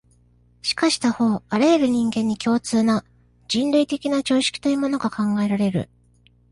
[0.63, 3.05] しかし他方、あらゆる人間に共通な、
[3.47, 5.91] 人類的な常識というものが考えられる。